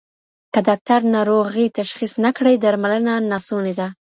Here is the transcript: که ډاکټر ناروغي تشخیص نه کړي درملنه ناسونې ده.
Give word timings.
که 0.53 0.59
ډاکټر 0.67 0.99
ناروغي 1.15 1.65
تشخیص 1.79 2.13
نه 2.23 2.31
کړي 2.37 2.53
درملنه 2.63 3.13
ناسونې 3.31 3.73
ده. 3.79 3.87